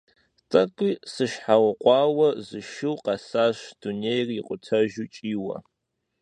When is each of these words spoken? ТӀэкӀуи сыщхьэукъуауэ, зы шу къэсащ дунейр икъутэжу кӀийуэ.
ТӀэкӀуи 0.49 0.91
сыщхьэукъуауэ, 1.13 2.27
зы 2.47 2.59
шу 2.71 2.95
къэсащ 3.03 3.57
дунейр 3.79 4.27
икъутэжу 4.39 5.05
кӀийуэ. 5.13 5.57